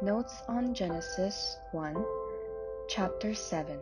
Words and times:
Notes 0.00 0.34
on 0.48 0.74
Genesis 0.74 1.56
1, 1.72 2.04
Chapter 2.88 3.34
7 3.34 3.80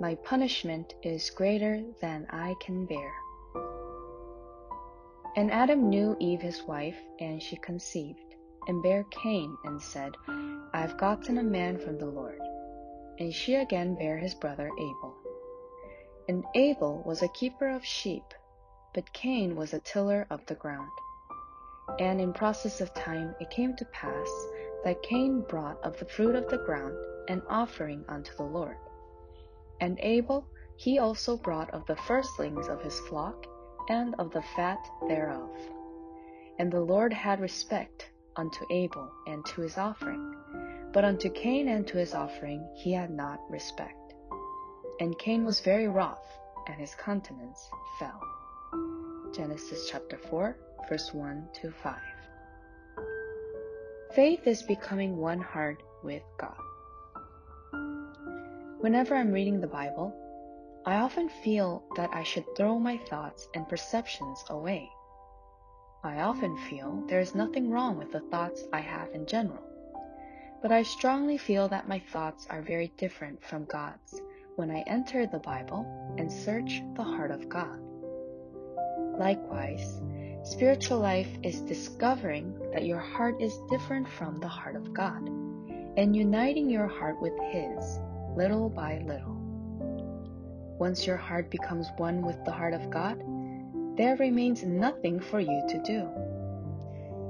My 0.00 0.14
punishment 0.16 0.94
is 1.02 1.30
greater 1.30 1.82
than 2.00 2.26
I 2.30 2.54
can 2.60 2.84
bear. 2.86 3.12
And 5.36 5.50
Adam 5.50 5.88
knew 5.88 6.16
Eve 6.18 6.40
his 6.40 6.62
wife, 6.62 6.96
and 7.20 7.42
she 7.42 7.56
conceived, 7.56 8.34
and 8.68 8.82
bare 8.82 9.04
Cain, 9.10 9.56
and 9.64 9.80
said, 9.80 10.14
I 10.28 10.80
have 10.80 10.98
gotten 10.98 11.38
a 11.38 11.42
man 11.42 11.78
from 11.78 11.98
the 11.98 12.06
Lord. 12.06 12.40
And 13.18 13.32
she 13.34 13.54
again 13.54 13.94
bare 13.94 14.18
his 14.18 14.34
brother 14.34 14.70
Abel. 14.78 15.14
And 16.28 16.44
Abel 16.54 17.02
was 17.04 17.22
a 17.22 17.28
keeper 17.28 17.68
of 17.68 17.84
sheep, 17.84 18.34
but 18.94 19.12
Cain 19.14 19.56
was 19.56 19.72
a 19.72 19.80
tiller 19.80 20.26
of 20.30 20.44
the 20.46 20.54
ground. 20.54 20.90
And 21.98 22.20
in 22.20 22.32
process 22.32 22.80
of 22.80 22.92
time 22.94 23.34
it 23.40 23.50
came 23.50 23.74
to 23.76 23.84
pass 23.86 24.28
that 24.86 25.02
Cain 25.02 25.40
brought 25.48 25.82
of 25.82 25.98
the 25.98 26.04
fruit 26.04 26.36
of 26.36 26.48
the 26.48 26.58
ground 26.58 26.96
an 27.26 27.42
offering 27.48 28.04
unto 28.08 28.32
the 28.36 28.44
Lord. 28.44 28.76
And 29.80 29.98
Abel 29.98 30.46
he 30.76 31.00
also 31.00 31.36
brought 31.36 31.74
of 31.74 31.84
the 31.86 31.96
firstlings 31.96 32.68
of 32.68 32.80
his 32.82 33.00
flock 33.00 33.46
and 33.88 34.14
of 34.20 34.30
the 34.30 34.44
fat 34.54 34.78
thereof. 35.08 35.50
And 36.60 36.70
the 36.70 36.82
Lord 36.82 37.12
had 37.12 37.40
respect 37.40 38.10
unto 38.36 38.64
Abel 38.70 39.10
and 39.26 39.44
to 39.46 39.62
his 39.62 39.76
offering, 39.76 40.36
but 40.92 41.04
unto 41.04 41.30
Cain 41.30 41.66
and 41.66 41.84
to 41.88 41.98
his 41.98 42.14
offering 42.14 42.64
he 42.76 42.92
had 42.92 43.10
not 43.10 43.40
respect. 43.50 44.14
And 45.00 45.18
Cain 45.18 45.44
was 45.44 45.58
very 45.58 45.88
wroth, 45.88 46.30
and 46.68 46.76
his 46.76 46.94
countenance 46.94 47.68
fell. 47.98 48.20
Genesis 49.34 49.90
chapter 49.90 50.16
4, 50.16 50.56
verse 50.88 51.12
1 51.12 51.48
to 51.54 51.72
5. 51.72 52.15
Faith 54.14 54.46
is 54.46 54.62
becoming 54.62 55.16
one 55.16 55.40
heart 55.40 55.82
with 56.02 56.22
God. 56.38 56.56
Whenever 58.80 59.14
I'm 59.14 59.32
reading 59.32 59.60
the 59.60 59.66
Bible, 59.66 60.14
I 60.86 60.96
often 60.96 61.28
feel 61.28 61.82
that 61.96 62.10
I 62.12 62.22
should 62.22 62.44
throw 62.56 62.78
my 62.78 62.98
thoughts 63.10 63.48
and 63.54 63.68
perceptions 63.68 64.44
away. 64.48 64.88
I 66.04 66.20
often 66.20 66.56
feel 66.68 67.02
there 67.08 67.20
is 67.20 67.34
nothing 67.34 67.70
wrong 67.70 67.98
with 67.98 68.12
the 68.12 68.20
thoughts 68.20 68.64
I 68.72 68.80
have 68.80 69.10
in 69.10 69.26
general, 69.26 69.64
but 70.62 70.70
I 70.70 70.82
strongly 70.82 71.36
feel 71.36 71.68
that 71.68 71.88
my 71.88 71.98
thoughts 71.98 72.46
are 72.48 72.62
very 72.62 72.92
different 72.96 73.42
from 73.42 73.64
God's 73.64 74.22
when 74.54 74.70
I 74.70 74.84
enter 74.86 75.26
the 75.26 75.40
Bible 75.40 76.14
and 76.16 76.32
search 76.32 76.80
the 76.94 77.02
heart 77.02 77.32
of 77.32 77.48
God. 77.48 77.80
Likewise, 79.18 80.00
spiritual 80.46 81.00
life 81.00 81.28
is 81.42 81.60
discovering 81.62 82.56
that 82.72 82.86
your 82.86 83.00
heart 83.00 83.42
is 83.42 83.58
different 83.68 84.08
from 84.08 84.38
the 84.38 84.46
heart 84.46 84.76
of 84.76 84.94
God 84.94 85.28
and 85.96 86.14
uniting 86.14 86.70
your 86.70 86.86
heart 86.86 87.20
with 87.20 87.36
His 87.50 87.98
little 88.36 88.68
by 88.68 89.02
little. 89.04 89.34
Once 90.78 91.04
your 91.04 91.16
heart 91.16 91.50
becomes 91.50 91.88
one 91.96 92.22
with 92.22 92.44
the 92.44 92.52
heart 92.52 92.74
of 92.74 92.90
God, 92.90 93.20
there 93.96 94.14
remains 94.16 94.62
nothing 94.62 95.18
for 95.18 95.40
you 95.40 95.62
to 95.68 95.82
do. 95.82 96.08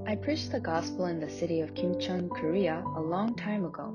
I 0.07 0.17
preached 0.17 0.53
the 0.53 0.61
gospel 0.61 1.07
in 1.07 1.19
the 1.19 1.31
city 1.31 1.63
of 1.63 1.75
Kimcheon, 1.75 2.29
Korea 2.29 2.85
a 2.97 3.01
long 3.01 3.35
time 3.35 3.65
ago. 3.65 3.95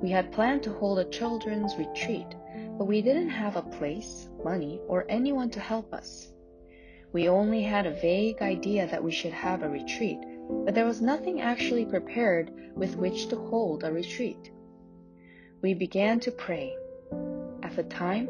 We 0.00 0.08
had 0.08 0.32
planned 0.32 0.62
to 0.62 0.72
hold 0.72 0.98
a 0.98 1.10
children's 1.10 1.76
retreat, 1.76 2.34
but 2.78 2.86
we 2.86 3.02
didn't 3.02 3.28
have 3.28 3.56
a 3.56 3.62
place, 3.62 4.30
money, 4.42 4.80
or 4.88 5.04
anyone 5.10 5.50
to 5.50 5.60
help 5.60 5.92
us. 5.92 6.32
We 7.12 7.28
only 7.28 7.62
had 7.62 7.86
a 7.86 8.00
vague 8.00 8.40
idea 8.40 8.86
that 8.86 9.02
we 9.02 9.10
should 9.10 9.32
have 9.32 9.62
a 9.62 9.68
retreat, 9.68 10.20
but 10.64 10.74
there 10.74 10.86
was 10.86 11.00
nothing 11.00 11.40
actually 11.40 11.84
prepared 11.84 12.52
with 12.76 12.96
which 12.96 13.28
to 13.28 13.36
hold 13.36 13.82
a 13.82 13.92
retreat. 13.92 14.50
We 15.60 15.74
began 15.74 16.20
to 16.20 16.30
pray. 16.30 16.76
At 17.62 17.74
the 17.74 17.82
time, 17.82 18.28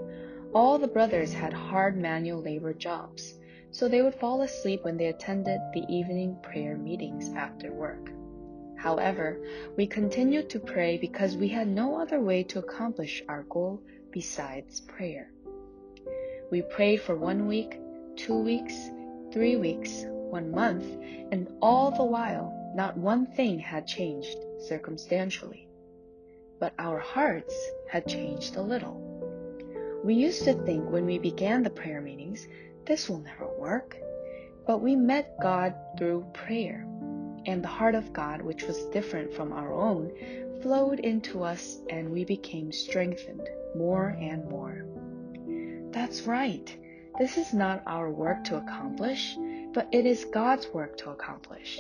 all 0.54 0.78
the 0.78 0.88
brothers 0.88 1.32
had 1.32 1.52
hard 1.52 1.96
manual 1.96 2.40
labor 2.40 2.72
jobs, 2.72 3.38
so 3.70 3.86
they 3.86 4.02
would 4.02 4.14
fall 4.14 4.42
asleep 4.42 4.82
when 4.82 4.96
they 4.96 5.06
attended 5.06 5.60
the 5.72 5.84
evening 5.88 6.36
prayer 6.42 6.76
meetings 6.76 7.32
after 7.34 7.72
work. 7.72 8.10
However, 8.76 9.38
we 9.76 9.86
continued 9.86 10.48
to 10.50 10.58
pray 10.58 10.96
because 10.96 11.36
we 11.36 11.48
had 11.48 11.68
no 11.68 12.00
other 12.00 12.20
way 12.20 12.42
to 12.44 12.58
accomplish 12.58 13.22
our 13.28 13.42
goal 13.44 13.82
besides 14.10 14.80
prayer. 14.80 15.30
We 16.50 16.62
prayed 16.62 17.02
for 17.02 17.14
one 17.14 17.46
week, 17.46 17.78
two 18.20 18.36
weeks, 18.38 18.90
three 19.32 19.56
weeks, 19.56 20.04
one 20.06 20.50
month, 20.50 20.84
and 21.32 21.48
all 21.62 21.90
the 21.90 22.04
while, 22.04 22.52
not 22.74 22.94
one 22.94 23.24
thing 23.24 23.58
had 23.58 23.86
changed 23.86 24.36
circumstantially. 24.58 25.66
But 26.58 26.74
our 26.78 26.98
hearts 26.98 27.54
had 27.88 28.06
changed 28.06 28.56
a 28.56 28.62
little. 28.62 29.00
We 30.04 30.12
used 30.12 30.44
to 30.44 30.52
think 30.52 30.90
when 30.90 31.06
we 31.06 31.18
began 31.18 31.62
the 31.62 31.70
prayer 31.70 32.02
meetings, 32.02 32.46
this 32.84 33.08
will 33.08 33.20
never 33.20 33.48
work. 33.58 33.96
But 34.66 34.82
we 34.82 34.96
met 34.96 35.40
God 35.40 35.74
through 35.96 36.26
prayer, 36.34 36.86
and 37.46 37.64
the 37.64 37.68
heart 37.68 37.94
of 37.94 38.12
God, 38.12 38.42
which 38.42 38.64
was 38.64 38.84
different 38.92 39.32
from 39.32 39.50
our 39.50 39.72
own, 39.72 40.12
flowed 40.60 41.00
into 41.00 41.42
us, 41.42 41.78
and 41.88 42.10
we 42.10 42.26
became 42.26 42.70
strengthened 42.70 43.48
more 43.74 44.08
and 44.20 44.46
more. 44.50 44.84
That's 45.90 46.22
right. 46.22 46.76
This 47.20 47.36
is 47.36 47.52
not 47.52 47.82
our 47.86 48.10
work 48.10 48.44
to 48.44 48.56
accomplish, 48.56 49.36
but 49.74 49.86
it 49.92 50.06
is 50.06 50.24
God's 50.24 50.66
work 50.68 50.96
to 50.96 51.10
accomplish. 51.10 51.78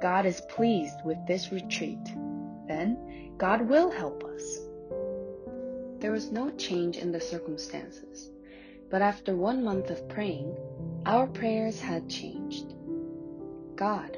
God 0.00 0.24
is 0.24 0.40
pleased 0.42 0.94
with 1.04 1.18
this 1.26 1.50
retreat. 1.50 1.98
Then 2.68 3.32
God 3.38 3.68
will 3.68 3.90
help 3.90 4.22
us. 4.22 4.60
There 5.98 6.12
was 6.12 6.30
no 6.30 6.52
change 6.52 6.96
in 6.96 7.10
the 7.10 7.20
circumstances, 7.20 8.30
but 8.88 9.02
after 9.02 9.34
one 9.34 9.64
month 9.64 9.90
of 9.90 10.08
praying, 10.08 10.56
our 11.06 11.26
prayers 11.26 11.80
had 11.80 12.08
changed. 12.08 12.72
God, 13.74 14.16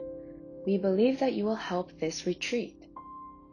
we 0.67 0.77
believe 0.77 1.21
that 1.21 1.33
you 1.33 1.47
will 1.47 1.55
help 1.55 1.99
this 1.99 2.27
retreat. 2.27 2.77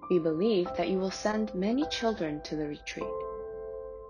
We 0.10 0.20
believe 0.20 0.68
that 0.76 0.90
you 0.90 1.00
will 1.00 1.12
send 1.12 1.56
many 1.56 1.86
children 1.86 2.42
to 2.42 2.58
the 2.58 2.68
retreat. 2.68 3.08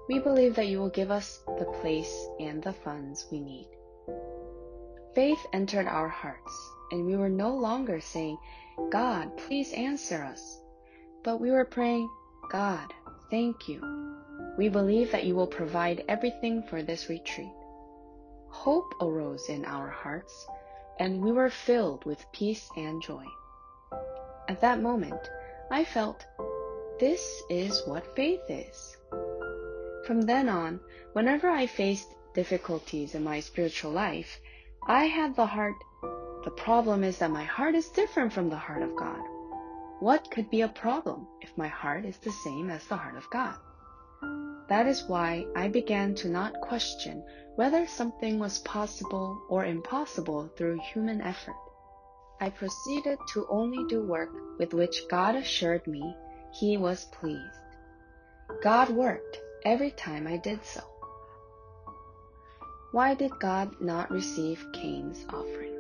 We 0.08 0.20
believe 0.20 0.56
that 0.56 0.68
you 0.68 0.80
will 0.80 0.90
give 0.90 1.12
us 1.12 1.44
the 1.60 1.66
place 1.82 2.28
and 2.40 2.64
the 2.64 2.74
funds 2.74 3.28
we 3.30 3.42
need. 3.42 3.68
Faith 5.14 5.46
entered 5.52 5.88
our 5.88 6.08
hearts, 6.08 6.72
and 6.92 7.06
we 7.06 7.18
were 7.18 7.30
no 7.30 7.54
longer 7.56 8.00
saying, 8.00 8.38
God, 8.90 9.36
please 9.38 9.74
answer 9.74 10.24
us. 10.24 10.62
But 11.24 11.42
we 11.42 11.52
were 11.52 11.66
praying, 11.66 12.10
God, 12.50 12.94
thank 13.30 13.68
you. 13.68 13.82
We 14.58 14.70
believe 14.70 15.12
that 15.12 15.26
you 15.26 15.36
will 15.36 15.48
provide 15.48 16.06
everything 16.08 16.64
for 16.64 16.82
this 16.82 17.10
retreat. 17.10 17.52
Hope 18.50 18.94
arose 19.02 19.50
in 19.50 19.66
our 19.66 19.90
hearts, 19.90 20.48
and 21.00 21.22
we 21.22 21.32
were 21.32 21.50
filled 21.50 22.06
with 22.06 22.32
peace 22.32 22.70
and 22.78 23.02
joy. 23.02 23.26
At 24.48 24.62
that 24.62 24.82
moment, 24.82 25.30
I 25.70 25.84
felt, 25.84 26.26
this 27.00 27.44
is 27.50 27.84
what 27.86 28.16
faith 28.16 28.42
is. 28.48 28.98
From 30.08 30.22
then 30.22 30.48
on, 30.48 30.80
whenever 31.12 31.50
I 31.50 31.68
faced 31.68 32.16
difficulties 32.34 33.14
in 33.14 33.26
my 33.26 33.42
spiritual 33.42 33.92
life, 33.92 34.40
I 34.88 35.04
had 35.04 35.36
the 35.36 35.46
heart. 35.46 35.76
The 36.46 36.54
problem 36.56 37.04
is 37.04 37.18
that 37.18 37.30
my 37.30 37.44
heart 37.44 37.76
is 37.76 37.90
different 37.90 38.32
from 38.32 38.50
the 38.50 38.56
heart 38.56 38.84
of 38.84 38.96
God. 38.96 39.20
What 40.00 40.32
could 40.32 40.50
be 40.50 40.62
a 40.62 40.70
problem 40.70 41.28
if 41.42 41.58
my 41.58 41.68
heart 41.68 42.06
is 42.06 42.18
the 42.20 42.32
same 42.32 42.70
as 42.70 42.88
the 42.88 42.96
heart 42.96 43.18
of 43.18 43.30
God? 43.30 43.58
That 44.70 44.88
is 44.88 45.04
why 45.10 45.46
I 45.58 45.68
began 45.68 46.16
to 46.16 46.30
not 46.30 46.62
question 46.62 47.22
whether 47.58 47.86
something 47.86 48.40
was 48.40 48.60
possible 48.60 49.42
or 49.50 49.66
impossible 49.66 50.50
through 50.56 50.80
human 50.94 51.20
effort. 51.20 51.60
I 52.40 52.50
proceeded 52.52 53.20
to 53.34 53.46
only 53.50 53.84
do 53.90 54.04
work 54.04 54.32
with 54.58 54.74
which 54.74 55.10
God 55.10 55.36
assured 55.36 55.86
me 55.86 56.16
He 56.54 56.78
was 56.78 57.04
pleased. 57.04 57.60
God 58.64 58.90
worked 58.90 59.42
every 59.66 59.92
time 59.92 60.28
I 60.28 60.38
did 60.38 60.64
so. 60.64 60.82
Why 62.92 63.16
did 63.16 63.40
God 63.40 63.82
not 63.82 64.12
receive 64.12 64.66
Cain's 64.74 65.26
offering? 65.30 65.74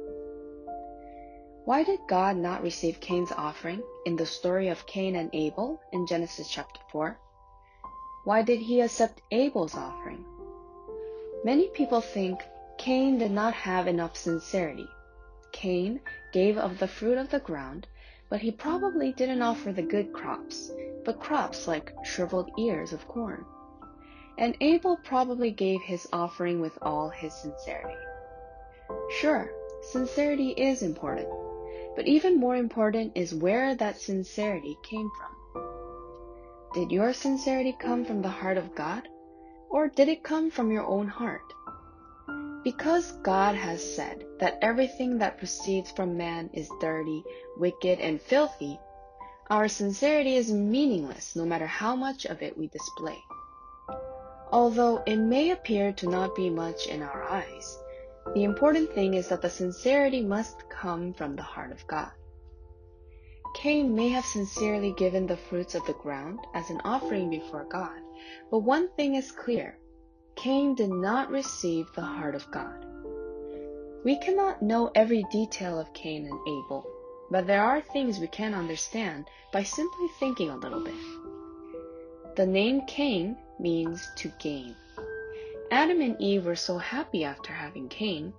Why 1.65 1.83
did 1.83 1.99
God 2.07 2.37
not 2.37 2.63
receive 2.63 2.99
Cain's 2.99 3.31
offering 3.31 3.83
in 4.05 4.15
the 4.15 4.25
story 4.25 4.69
of 4.69 4.85
Cain 4.87 5.15
and 5.15 5.29
Abel 5.33 5.79
in 5.93 6.07
Genesis 6.07 6.49
chapter 6.49 6.79
4? 6.91 7.17
Why 8.23 8.41
did 8.41 8.59
he 8.59 8.81
accept 8.81 9.21
Abel's 9.31 9.75
offering? 9.75 10.25
Many 11.43 11.67
people 11.69 12.01
think 12.01 12.41
Cain 12.77 13.17
did 13.17 13.31
not 13.31 13.53
have 13.53 13.87
enough 13.87 14.17
sincerity. 14.17 14.87
Cain 15.51 16.01
gave 16.33 16.57
of 16.57 16.79
the 16.79 16.87
fruit 16.87 17.17
of 17.17 17.29
the 17.29 17.39
ground, 17.39 17.87
but 18.29 18.41
he 18.41 18.51
probably 18.51 19.13
didn't 19.13 19.41
offer 19.41 19.71
the 19.71 19.81
good 19.81 20.13
crops, 20.13 20.71
but 21.05 21.19
crops 21.19 21.67
like 21.67 21.93
shriveled 22.03 22.51
ears 22.57 22.91
of 22.91 23.07
corn 23.07 23.45
and 24.37 24.55
Abel 24.61 24.97
probably 25.03 25.51
gave 25.51 25.81
his 25.81 26.07
offering 26.13 26.61
with 26.61 26.77
all 26.81 27.09
his 27.09 27.33
sincerity. 27.33 27.97
Sure, 29.19 29.51
sincerity 29.81 30.51
is 30.51 30.83
important, 30.83 31.27
But 31.95 32.07
even 32.07 32.39
more 32.39 32.55
important 32.55 33.13
is 33.15 33.33
where 33.33 33.73
that 33.75 33.99
sincerity 33.99 34.77
came 34.83 35.09
from. 35.17 35.63
Did 36.73 36.91
your 36.91 37.13
sincerity 37.13 37.75
come 37.79 38.05
from 38.05 38.21
the 38.21 38.29
heart 38.29 38.57
of 38.57 38.75
God? 38.75 39.07
Or 39.69 39.87
did 39.87 40.07
it 40.07 40.23
come 40.23 40.51
from 40.51 40.71
your 40.71 40.85
own 40.85 41.07
heart? 41.07 41.53
Because 42.63 43.11
God 43.23 43.55
has 43.55 43.81
said 43.95 44.23
that 44.39 44.59
everything 44.61 45.17
that 45.17 45.37
proceeds 45.39 45.89
from 45.91 46.17
man 46.17 46.49
is 46.53 46.69
dirty, 46.79 47.23
wicked, 47.57 47.99
and 47.99 48.21
filthy, 48.21 48.79
our 49.49 49.67
sincerity 49.67 50.35
is 50.35 50.51
meaningless 50.51 51.35
no 51.35 51.45
matter 51.45 51.67
how 51.67 51.95
much 51.95 52.25
of 52.25 52.41
it 52.41 52.57
we 52.57 52.67
display. 52.67 53.17
Although 54.51 55.03
it 55.05 55.17
may 55.17 55.51
appear 55.51 55.91
to 55.93 56.09
not 56.09 56.35
be 56.35 56.49
much 56.49 56.87
in 56.87 57.01
our 57.01 57.23
eyes, 57.23 57.77
the 58.33 58.43
important 58.43 58.91
thing 58.93 59.13
is 59.13 59.27
that 59.27 59.41
the 59.41 59.49
sincerity 59.49 60.21
must 60.21 60.69
come 60.69 61.13
from 61.13 61.35
the 61.35 61.41
heart 61.43 61.71
of 61.71 61.85
God. 61.87 62.11
Cain 63.55 63.95
may 63.95 64.09
have 64.09 64.25
sincerely 64.25 64.93
given 64.93 65.27
the 65.27 65.35
fruits 65.35 65.75
of 65.75 65.85
the 65.85 65.93
ground 65.93 66.39
as 66.53 66.69
an 66.69 66.79
offering 66.85 67.29
before 67.29 67.65
God, 67.65 67.99
but 68.49 68.59
one 68.59 68.89
thing 68.89 69.15
is 69.15 69.31
clear 69.31 69.77
Cain 70.35 70.75
did 70.75 70.91
not 70.91 71.29
receive 71.29 71.91
the 71.93 72.01
heart 72.01 72.35
of 72.35 72.49
God. 72.51 72.85
We 74.03 74.17
cannot 74.19 74.61
know 74.61 74.91
every 74.95 75.25
detail 75.31 75.79
of 75.79 75.91
Cain 75.93 76.25
and 76.27 76.39
Abel, 76.47 76.85
but 77.29 77.47
there 77.47 77.63
are 77.63 77.81
things 77.81 78.19
we 78.19 78.27
can 78.27 78.53
understand 78.53 79.25
by 79.51 79.63
simply 79.63 80.07
thinking 80.19 80.51
a 80.51 80.57
little 80.57 80.83
bit. 80.83 82.35
The 82.35 82.45
name 82.45 82.85
Cain 82.85 83.35
means 83.59 84.07
to 84.17 84.31
gain. 84.39 84.75
Adam 85.71 86.01
and 86.01 86.15
Eve 86.21 86.45
were 86.45 86.55
so 86.55 86.77
happy 86.77 87.23
after 87.23 87.51
having 87.51 87.89
Cain, 87.89 88.33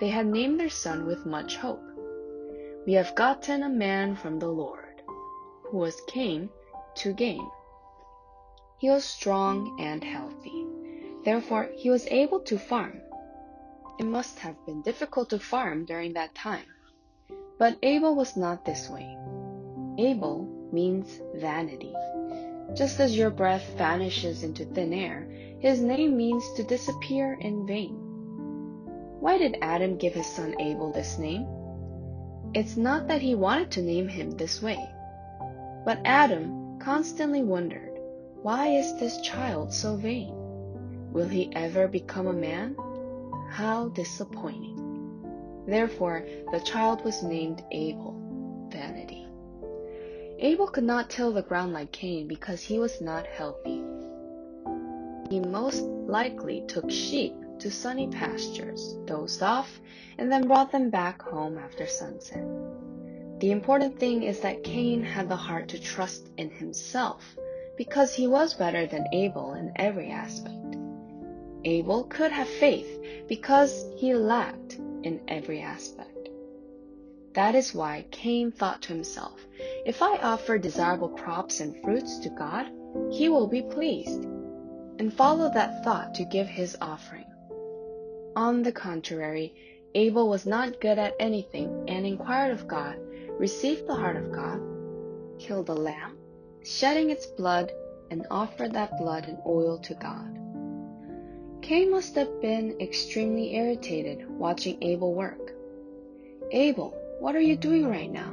they 0.00 0.08
had 0.08 0.26
named 0.26 0.60
their 0.60 0.68
son 0.68 1.06
with 1.06 1.24
much 1.24 1.56
hope. 1.56 1.82
We 2.86 2.92
have 2.94 3.14
gotten 3.14 3.62
a 3.62 3.68
man 3.68 4.16
from 4.16 4.38
the 4.38 4.48
Lord, 4.48 5.02
who 5.62 5.78
was 5.78 6.00
Cain 6.08 6.50
to 6.96 7.12
gain. 7.12 7.48
He 8.78 8.90
was 8.90 9.04
strong 9.04 9.80
and 9.80 10.04
healthy. 10.04 10.66
Therefore, 11.24 11.70
he 11.76 11.88
was 11.88 12.06
able 12.08 12.40
to 12.40 12.58
farm. 12.58 13.00
It 13.98 14.04
must 14.04 14.38
have 14.40 14.56
been 14.66 14.82
difficult 14.82 15.30
to 15.30 15.38
farm 15.38 15.86
during 15.86 16.12
that 16.12 16.34
time. 16.34 16.66
But 17.58 17.78
Abel 17.82 18.14
was 18.14 18.36
not 18.36 18.64
this 18.64 18.90
way. 18.90 19.16
Abel 19.96 20.68
means 20.72 21.20
vanity. 21.34 21.94
Just 22.72 22.98
as 22.98 23.16
your 23.16 23.30
breath 23.30 23.74
vanishes 23.76 24.42
into 24.42 24.64
thin 24.64 24.92
air, 24.92 25.28
his 25.60 25.80
name 25.80 26.16
means 26.16 26.44
to 26.54 26.62
disappear 26.62 27.34
in 27.40 27.66
vain. 27.66 27.96
Why 29.20 29.38
did 29.38 29.58
Adam 29.62 29.96
give 29.96 30.14
his 30.14 30.26
son 30.26 30.54
Abel 30.60 30.90
this 30.92 31.18
name? 31.18 31.46
It's 32.54 32.76
not 32.76 33.08
that 33.08 33.20
he 33.20 33.34
wanted 33.34 33.70
to 33.72 33.82
name 33.82 34.08
him 34.08 34.32
this 34.32 34.62
way, 34.62 34.78
but 35.84 36.00
Adam 36.04 36.78
constantly 36.78 37.42
wondered, 37.42 37.98
why 38.42 38.68
is 38.68 38.98
this 38.98 39.20
child 39.22 39.72
so 39.72 39.96
vain? 39.96 40.34
Will 41.12 41.28
he 41.28 41.50
ever 41.54 41.88
become 41.88 42.26
a 42.26 42.32
man? 42.32 42.76
How 43.50 43.88
disappointing. 43.88 44.74
Therefore, 45.66 46.26
the 46.52 46.60
child 46.60 47.04
was 47.04 47.22
named 47.22 47.64
Abel, 47.70 48.68
vanity. 48.70 49.23
Abel 50.44 50.66
could 50.66 50.84
not 50.84 51.08
till 51.08 51.32
the 51.32 51.40
ground 51.40 51.72
like 51.72 51.90
Cain 51.90 52.28
because 52.28 52.60
he 52.60 52.78
was 52.78 53.00
not 53.00 53.26
healthy. 53.26 53.82
He 55.30 55.40
most 55.40 55.80
likely 55.80 56.62
took 56.68 56.90
sheep 56.90 57.32
to 57.60 57.70
sunny 57.70 58.08
pastures, 58.08 58.92
dozed 59.06 59.42
off, 59.42 59.80
and 60.18 60.30
then 60.30 60.46
brought 60.46 60.70
them 60.70 60.90
back 60.90 61.22
home 61.22 61.56
after 61.56 61.86
sunset. 61.86 62.44
The 63.40 63.52
important 63.52 63.98
thing 63.98 64.22
is 64.22 64.40
that 64.40 64.62
Cain 64.64 65.02
had 65.02 65.30
the 65.30 65.36
heart 65.36 65.68
to 65.68 65.80
trust 65.80 66.28
in 66.36 66.50
himself 66.50 67.24
because 67.78 68.12
he 68.12 68.26
was 68.26 68.52
better 68.52 68.84
than 68.84 69.08
Abel 69.14 69.54
in 69.54 69.72
every 69.76 70.10
aspect. 70.10 70.76
Abel 71.64 72.04
could 72.04 72.32
have 72.32 72.48
faith 72.48 73.02
because 73.28 73.86
he 73.96 74.14
lacked 74.14 74.74
in 75.04 75.22
every 75.26 75.62
aspect. 75.62 76.13
That 77.34 77.56
is 77.56 77.74
why 77.74 78.06
Cain 78.12 78.52
thought 78.52 78.82
to 78.82 78.92
himself, 78.92 79.44
if 79.84 80.02
I 80.02 80.18
offer 80.18 80.56
desirable 80.56 81.08
crops 81.08 81.60
and 81.60 81.76
fruits 81.82 82.18
to 82.20 82.30
God, 82.30 82.70
he 83.10 83.28
will 83.28 83.48
be 83.48 83.62
pleased, 83.62 84.24
and 85.00 85.12
followed 85.12 85.54
that 85.54 85.82
thought 85.82 86.14
to 86.14 86.24
give 86.24 86.46
his 86.46 86.76
offering. 86.80 87.26
On 88.36 88.62
the 88.62 88.70
contrary, 88.70 89.52
Abel 89.96 90.28
was 90.28 90.46
not 90.46 90.80
good 90.80 90.96
at 90.98 91.16
anything 91.18 91.84
and 91.88 92.06
inquired 92.06 92.52
of 92.52 92.68
God, 92.68 92.96
received 93.30 93.88
the 93.88 93.94
heart 93.94 94.16
of 94.16 94.30
God, 94.30 94.60
killed 95.40 95.68
a 95.68 95.74
lamb, 95.74 96.16
shedding 96.62 97.10
its 97.10 97.26
blood, 97.26 97.72
and 98.10 98.26
offered 98.30 98.72
that 98.74 98.96
blood 98.96 99.26
and 99.26 99.38
oil 99.44 99.78
to 99.78 99.94
God. 99.94 100.38
Cain 101.62 101.90
must 101.90 102.14
have 102.14 102.40
been 102.40 102.80
extremely 102.80 103.56
irritated 103.56 104.28
watching 104.30 104.80
Abel 104.82 105.14
work. 105.14 105.52
Abel, 106.52 106.94
what 107.24 107.34
are 107.34 107.40
you 107.40 107.56
doing 107.56 107.88
right 107.88 108.12
now? 108.12 108.32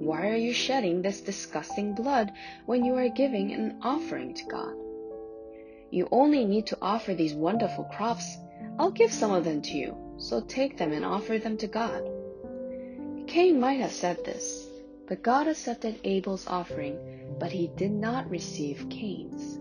Why 0.00 0.30
are 0.30 0.36
you 0.36 0.52
shedding 0.52 1.00
this 1.00 1.20
disgusting 1.20 1.94
blood 1.94 2.32
when 2.64 2.84
you 2.84 2.96
are 2.96 3.08
giving 3.08 3.52
an 3.52 3.78
offering 3.82 4.34
to 4.34 4.44
God? 4.46 4.74
You 5.92 6.08
only 6.10 6.44
need 6.44 6.66
to 6.66 6.78
offer 6.82 7.14
these 7.14 7.34
wonderful 7.34 7.84
crops. 7.84 8.36
I'll 8.80 8.90
give 8.90 9.12
some 9.12 9.30
of 9.30 9.44
them 9.44 9.62
to 9.62 9.76
you, 9.76 9.96
so 10.18 10.40
take 10.40 10.76
them 10.76 10.90
and 10.90 11.04
offer 11.04 11.38
them 11.38 11.56
to 11.58 11.68
God. 11.68 12.02
Cain 13.28 13.60
might 13.60 13.78
have 13.78 13.92
said 13.92 14.24
this, 14.24 14.66
but 15.06 15.22
God 15.22 15.46
accepted 15.46 16.00
Abel's 16.02 16.48
offering, 16.48 16.98
but 17.38 17.52
he 17.52 17.68
did 17.76 17.92
not 17.92 18.28
receive 18.28 18.88
Cain's. 18.90 19.60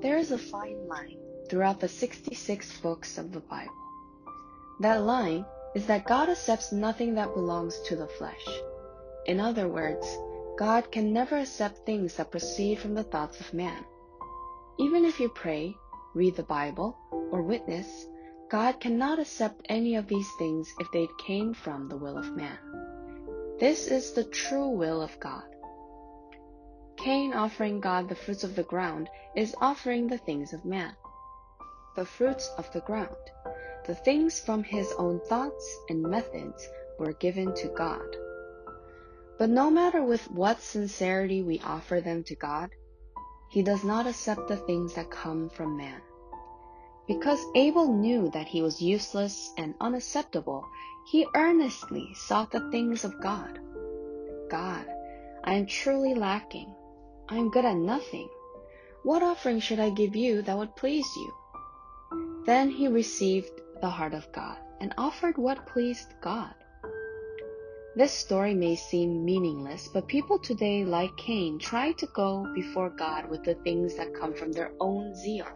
There 0.00 0.18
is 0.18 0.30
a 0.30 0.38
fine 0.38 0.86
line 0.86 1.18
throughout 1.48 1.80
the 1.80 1.88
66 1.88 2.78
books 2.78 3.18
of 3.18 3.32
the 3.32 3.40
Bible. 3.40 3.74
That 4.78 5.02
line 5.02 5.44
is 5.74 5.86
that 5.86 6.04
God 6.04 6.28
accepts 6.28 6.72
nothing 6.72 7.14
that 7.14 7.34
belongs 7.34 7.78
to 7.86 7.96
the 7.96 8.06
flesh. 8.06 8.46
In 9.26 9.40
other 9.40 9.68
words, 9.68 10.06
God 10.58 10.90
can 10.90 11.12
never 11.12 11.38
accept 11.38 11.86
things 11.86 12.16
that 12.16 12.30
proceed 12.30 12.78
from 12.78 12.94
the 12.94 13.04
thoughts 13.04 13.40
of 13.40 13.54
man. 13.54 13.84
Even 14.78 15.04
if 15.04 15.20
you 15.20 15.28
pray, 15.28 15.74
read 16.14 16.36
the 16.36 16.42
Bible, 16.42 16.96
or 17.30 17.42
witness, 17.42 18.06
God 18.50 18.80
cannot 18.80 19.18
accept 19.18 19.66
any 19.68 19.96
of 19.96 20.08
these 20.08 20.28
things 20.38 20.68
if 20.78 20.86
they 20.92 21.08
came 21.24 21.54
from 21.54 21.88
the 21.88 21.96
will 21.96 22.18
of 22.18 22.36
man. 22.36 22.58
This 23.58 23.86
is 23.86 24.12
the 24.12 24.24
true 24.24 24.68
will 24.68 25.00
of 25.00 25.18
God. 25.20 25.44
Cain 26.96 27.32
offering 27.32 27.80
God 27.80 28.08
the 28.08 28.14
fruits 28.14 28.44
of 28.44 28.54
the 28.56 28.62
ground 28.62 29.08
is 29.34 29.54
offering 29.60 30.06
the 30.08 30.18
things 30.18 30.52
of 30.52 30.64
man 30.64 30.94
the 31.94 32.04
fruits 32.04 32.50
of 32.56 32.72
the 32.72 32.80
ground. 32.80 33.14
The 33.86 33.94
things 33.96 34.38
from 34.38 34.62
his 34.62 34.92
own 34.96 35.18
thoughts 35.20 35.78
and 35.88 36.02
methods 36.02 36.68
were 36.98 37.14
given 37.14 37.52
to 37.54 37.68
God. 37.68 38.16
But 39.38 39.50
no 39.50 39.70
matter 39.70 40.02
with 40.04 40.30
what 40.30 40.60
sincerity 40.60 41.42
we 41.42 41.60
offer 41.64 42.00
them 42.00 42.22
to 42.24 42.36
God, 42.36 42.70
he 43.50 43.62
does 43.62 43.82
not 43.82 44.06
accept 44.06 44.46
the 44.46 44.56
things 44.56 44.94
that 44.94 45.10
come 45.10 45.50
from 45.50 45.76
man. 45.76 46.00
Because 47.08 47.44
Abel 47.56 47.92
knew 47.92 48.30
that 48.30 48.46
he 48.46 48.62
was 48.62 48.80
useless 48.80 49.50
and 49.58 49.74
unacceptable, 49.80 50.64
he 51.10 51.26
earnestly 51.34 52.14
sought 52.14 52.52
the 52.52 52.70
things 52.70 53.04
of 53.04 53.20
God. 53.20 53.58
God, 54.48 54.86
I 55.42 55.54
am 55.54 55.66
truly 55.66 56.14
lacking. 56.14 56.72
I 57.28 57.36
am 57.36 57.50
good 57.50 57.64
at 57.64 57.76
nothing. 57.76 58.28
What 59.02 59.24
offering 59.24 59.58
should 59.58 59.80
I 59.80 59.90
give 59.90 60.14
you 60.14 60.42
that 60.42 60.56
would 60.56 60.76
please 60.76 61.08
you? 61.16 61.34
Then 62.46 62.70
he 62.70 62.86
received 62.86 63.61
the 63.82 63.90
heart 63.90 64.14
of 64.14 64.30
God 64.32 64.56
and 64.80 64.94
offered 64.96 65.36
what 65.36 65.66
pleased 65.66 66.14
God. 66.22 66.54
This 67.94 68.12
story 68.12 68.54
may 68.54 68.74
seem 68.74 69.22
meaningless, 69.22 69.88
but 69.92 70.08
people 70.08 70.38
today, 70.38 70.84
like 70.84 71.14
Cain, 71.18 71.58
try 71.58 71.92
to 71.92 72.06
go 72.14 72.46
before 72.54 72.88
God 72.88 73.28
with 73.28 73.42
the 73.44 73.56
things 73.56 73.96
that 73.96 74.14
come 74.14 74.32
from 74.32 74.52
their 74.52 74.72
own 74.80 75.14
zeal, 75.14 75.46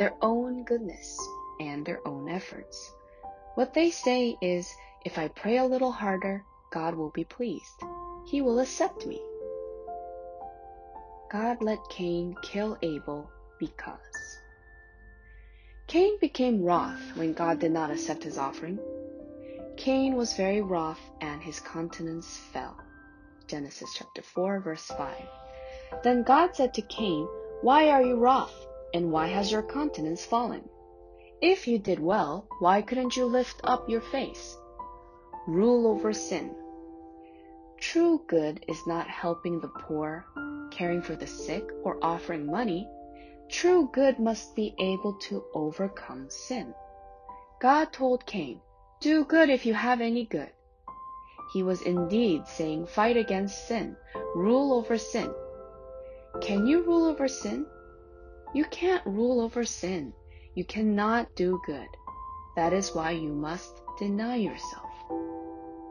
their 0.00 0.14
own 0.20 0.64
goodness, 0.64 1.16
and 1.60 1.86
their 1.86 2.00
own 2.08 2.28
efforts. 2.28 2.92
What 3.54 3.72
they 3.72 3.90
say 3.90 4.36
is, 4.42 4.68
if 5.04 5.16
I 5.16 5.28
pray 5.28 5.58
a 5.58 5.64
little 5.64 5.92
harder, 5.92 6.44
God 6.72 6.96
will 6.96 7.10
be 7.10 7.24
pleased. 7.24 7.80
He 8.26 8.40
will 8.40 8.58
accept 8.58 9.06
me. 9.06 9.22
God 11.30 11.58
let 11.60 11.78
Cain 11.88 12.34
kill 12.42 12.76
Abel 12.82 13.30
because. 13.60 14.15
Cain 15.96 16.18
became 16.20 16.62
wroth 16.62 17.16
when 17.16 17.32
God 17.32 17.58
did 17.58 17.72
not 17.72 17.90
accept 17.90 18.22
his 18.24 18.36
offering. 18.36 18.78
Cain 19.78 20.14
was 20.14 20.36
very 20.36 20.60
wroth 20.60 21.00
and 21.22 21.42
his 21.42 21.58
countenance 21.58 22.36
fell. 22.52 22.76
Genesis 23.46 23.94
chapter 23.96 24.20
4 24.20 24.60
verse 24.60 24.84
5. 24.88 25.16
Then 26.02 26.22
God 26.22 26.54
said 26.54 26.74
to 26.74 26.82
Cain, 26.82 27.26
Why 27.62 27.88
are 27.88 28.02
you 28.02 28.16
wroth? 28.16 28.54
And 28.92 29.10
why 29.10 29.28
has 29.28 29.50
your 29.50 29.62
countenance 29.62 30.22
fallen? 30.22 30.68
If 31.40 31.66
you 31.66 31.78
did 31.78 31.98
well, 31.98 32.46
why 32.58 32.82
couldn't 32.82 33.16
you 33.16 33.24
lift 33.24 33.58
up 33.64 33.88
your 33.88 34.02
face? 34.02 34.54
Rule 35.46 35.86
over 35.86 36.12
sin. 36.12 36.54
True 37.80 38.20
good 38.26 38.62
is 38.68 38.86
not 38.86 39.08
helping 39.08 39.60
the 39.60 39.68
poor, 39.68 40.26
caring 40.70 41.00
for 41.00 41.16
the 41.16 41.26
sick, 41.26 41.64
or 41.84 41.96
offering 42.04 42.44
money. 42.44 42.86
True 43.48 43.88
good 43.92 44.18
must 44.18 44.56
be 44.56 44.74
able 44.78 45.14
to 45.28 45.44
overcome 45.54 46.28
sin. 46.30 46.74
God 47.60 47.92
told 47.92 48.26
Cain, 48.26 48.60
Do 49.00 49.24
good 49.24 49.48
if 49.48 49.64
you 49.64 49.72
have 49.72 50.00
any 50.00 50.24
good. 50.24 50.50
He 51.52 51.62
was 51.62 51.82
indeed 51.82 52.46
saying, 52.48 52.86
Fight 52.86 53.16
against 53.16 53.68
sin, 53.68 53.96
rule 54.34 54.72
over 54.72 54.98
sin. 54.98 55.32
Can 56.40 56.66
you 56.66 56.82
rule 56.82 57.04
over 57.04 57.28
sin? 57.28 57.66
You 58.52 58.64
can't 58.64 59.06
rule 59.06 59.40
over 59.40 59.64
sin. 59.64 60.12
You 60.54 60.64
cannot 60.64 61.34
do 61.36 61.60
good. 61.66 61.88
That 62.56 62.72
is 62.72 62.94
why 62.94 63.12
you 63.12 63.32
must 63.32 63.80
deny 63.98 64.36
yourself. 64.36 64.90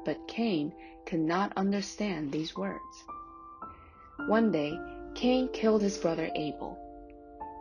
But 0.04 0.28
Cain 0.28 0.74
could 1.06 1.20
not 1.20 1.54
understand 1.56 2.32
these 2.32 2.56
words. 2.56 3.04
One 4.28 4.52
day, 4.52 4.78
Cain 5.14 5.50
killed 5.54 5.82
his 5.82 5.98
brother 5.98 6.30
Abel. 6.36 6.78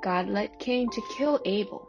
God 0.04 0.28
led 0.28 0.58
Cain 0.58 0.90
to 0.90 1.00
kill 1.16 1.40
Abel. 1.46 1.88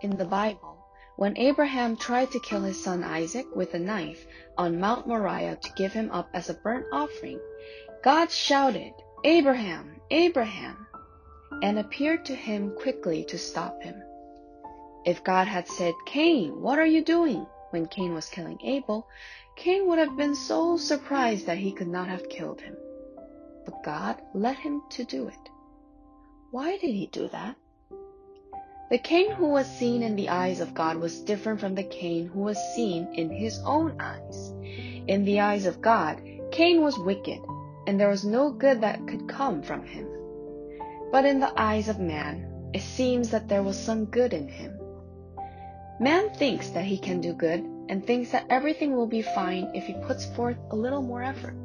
In 0.00 0.16
the 0.16 0.24
Bible, 0.24 0.78
when 1.16 1.36
Abraham 1.36 1.96
tried 1.96 2.30
to 2.30 2.38
kill 2.38 2.62
his 2.62 2.80
son 2.80 3.02
Isaac 3.02 3.46
with 3.56 3.74
a 3.74 3.80
knife 3.80 4.24
on 4.56 4.78
Mount 4.78 5.08
Moriah 5.08 5.56
to 5.56 5.72
give 5.76 5.92
him 5.92 6.08
up 6.12 6.28
as 6.32 6.48
a 6.48 6.54
burnt 6.54 6.86
offering, 6.92 7.40
God 8.04 8.30
shouted, 8.30 8.92
Abraham, 9.24 10.00
Abraham, 10.12 10.86
and 11.64 11.80
appeared 11.80 12.24
to 12.26 12.34
him 12.36 12.76
quickly 12.76 13.24
to 13.24 13.36
stop 13.36 13.82
him. 13.82 14.00
If 15.04 15.24
God 15.24 15.48
had 15.48 15.66
said, 15.66 15.94
Cain, 16.06 16.60
what 16.62 16.78
are 16.78 16.86
you 16.86 17.02
doing? 17.02 17.44
when 17.70 17.86
Cain 17.86 18.14
was 18.14 18.28
killing 18.28 18.58
Abel, 18.62 19.06
Cain 19.56 19.88
would 19.88 19.98
have 19.98 20.16
been 20.16 20.34
so 20.34 20.76
surprised 20.76 21.46
that 21.46 21.58
he 21.58 21.72
could 21.72 21.88
not 21.88 22.08
have 22.08 22.28
killed 22.28 22.60
him. 22.60 22.76
But 23.64 23.82
God 23.82 24.22
let 24.32 24.56
him 24.56 24.82
to 24.90 25.04
do 25.04 25.26
it. 25.26 25.50
Why 26.52 26.78
did 26.78 26.94
he 26.94 27.06
do 27.06 27.28
that? 27.28 27.56
The 28.88 28.98
Cain 28.98 29.32
who 29.32 29.48
was 29.48 29.66
seen 29.66 30.04
in 30.04 30.14
the 30.14 30.28
eyes 30.28 30.60
of 30.60 30.74
God 30.74 30.96
was 30.98 31.20
different 31.20 31.58
from 31.58 31.74
the 31.74 31.82
Cain 31.82 32.28
who 32.28 32.40
was 32.40 32.56
seen 32.76 33.08
in 33.14 33.30
his 33.30 33.58
own 33.64 34.00
eyes. 34.00 34.52
In 35.08 35.24
the 35.24 35.40
eyes 35.40 35.66
of 35.66 35.80
God, 35.80 36.22
Cain 36.52 36.82
was 36.82 36.96
wicked, 37.00 37.40
and 37.88 37.98
there 37.98 38.08
was 38.08 38.24
no 38.24 38.50
good 38.52 38.80
that 38.82 39.08
could 39.08 39.28
come 39.28 39.60
from 39.60 39.84
him. 39.84 40.06
But 41.10 41.24
in 41.24 41.40
the 41.40 41.52
eyes 41.60 41.88
of 41.88 41.98
man, 41.98 42.70
it 42.72 42.82
seems 42.82 43.30
that 43.30 43.48
there 43.48 43.64
was 43.64 43.76
some 43.76 44.04
good 44.04 44.32
in 44.32 44.46
him. 44.46 44.78
Man 45.98 46.30
thinks 46.30 46.70
that 46.70 46.84
he 46.84 46.96
can 46.96 47.20
do 47.20 47.32
good 47.32 47.64
and 47.88 48.06
thinks 48.06 48.30
that 48.30 48.46
everything 48.50 48.94
will 48.94 49.08
be 49.08 49.22
fine 49.22 49.72
if 49.74 49.84
he 49.84 49.94
puts 49.94 50.24
forth 50.24 50.58
a 50.70 50.76
little 50.76 51.02
more 51.02 51.24
effort. 51.24 51.56